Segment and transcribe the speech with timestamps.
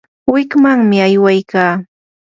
[0.31, 1.73] wikmanmi aywaykaa.